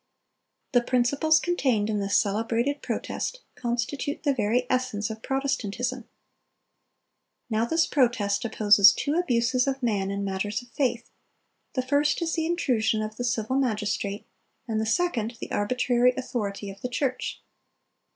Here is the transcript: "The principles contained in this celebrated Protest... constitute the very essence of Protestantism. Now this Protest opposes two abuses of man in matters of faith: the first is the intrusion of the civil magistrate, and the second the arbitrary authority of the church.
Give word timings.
"The 0.71 0.81
principles 0.81 1.39
contained 1.39 1.87
in 1.87 1.99
this 1.99 2.17
celebrated 2.17 2.81
Protest... 2.81 3.41
constitute 3.53 4.23
the 4.23 4.33
very 4.33 4.65
essence 4.67 5.11
of 5.11 5.21
Protestantism. 5.21 6.05
Now 7.51 7.65
this 7.65 7.85
Protest 7.85 8.43
opposes 8.43 8.93
two 8.93 9.13
abuses 9.13 9.67
of 9.67 9.83
man 9.83 10.09
in 10.09 10.23
matters 10.23 10.63
of 10.63 10.69
faith: 10.69 11.11
the 11.73 11.83
first 11.83 12.19
is 12.23 12.33
the 12.33 12.47
intrusion 12.47 13.03
of 13.03 13.17
the 13.17 13.23
civil 13.23 13.57
magistrate, 13.57 14.25
and 14.67 14.81
the 14.81 14.87
second 14.87 15.37
the 15.39 15.51
arbitrary 15.51 16.15
authority 16.17 16.71
of 16.71 16.81
the 16.81 16.89
church. 16.89 17.43